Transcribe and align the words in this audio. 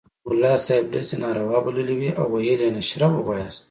ملا 0.27 0.53
صاحب 0.65 0.85
ډزې 0.93 1.15
ناروا 1.23 1.59
بللې 1.65 1.95
وې 1.99 2.11
او 2.19 2.25
ویل 2.33 2.59
یې 2.65 2.69
نشره 2.77 3.07
ووایاست. 3.13 3.59